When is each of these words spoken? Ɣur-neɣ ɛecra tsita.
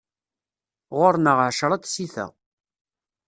Ɣur-neɣ 0.97 1.37
ɛecra 1.47 1.77
tsita. 1.83 2.25